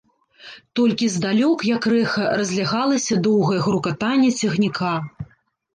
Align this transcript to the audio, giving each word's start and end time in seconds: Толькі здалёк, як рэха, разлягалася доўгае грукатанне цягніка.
Толькі 0.79 1.09
здалёк, 1.15 1.59
як 1.75 1.83
рэха, 1.95 2.25
разлягалася 2.41 3.21
доўгае 3.29 3.61
грукатанне 3.69 4.35
цягніка. 4.43 4.93